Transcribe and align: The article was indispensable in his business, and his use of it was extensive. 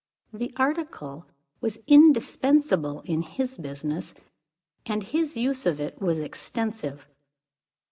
The 0.33 0.51
article 0.57 1.27
was 1.59 1.77
indispensable 1.85 3.01
in 3.01 3.21
his 3.21 3.59
business, 3.59 4.15
and 4.87 5.03
his 5.03 5.37
use 5.37 5.67
of 5.67 5.79
it 5.79 6.01
was 6.01 6.17
extensive. 6.17 7.07